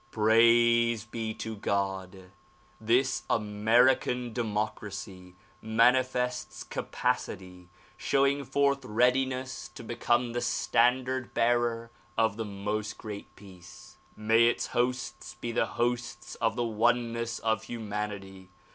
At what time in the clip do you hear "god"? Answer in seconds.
1.55-2.31